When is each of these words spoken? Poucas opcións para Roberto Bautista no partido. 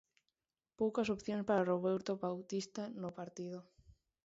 Poucas 0.79 1.11
opcións 1.15 1.47
para 1.49 1.67
Roberto 1.71 2.11
Bautista 2.25 2.83
no 3.01 3.09
partido. 3.19 3.59